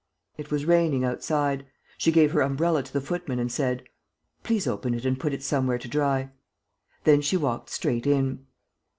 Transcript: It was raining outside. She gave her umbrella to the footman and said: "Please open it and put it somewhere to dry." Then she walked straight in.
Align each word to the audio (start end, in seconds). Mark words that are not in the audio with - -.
It 0.35 0.49
was 0.49 0.65
raining 0.65 1.03
outside. 1.03 1.63
She 1.99 2.11
gave 2.11 2.31
her 2.31 2.41
umbrella 2.41 2.81
to 2.81 2.91
the 2.91 3.01
footman 3.01 3.37
and 3.37 3.51
said: 3.51 3.83
"Please 4.41 4.65
open 4.65 4.95
it 4.95 5.05
and 5.05 5.19
put 5.19 5.31
it 5.31 5.43
somewhere 5.43 5.77
to 5.77 5.87
dry." 5.87 6.31
Then 7.03 7.21
she 7.21 7.37
walked 7.37 7.69
straight 7.69 8.07
in. 8.07 8.47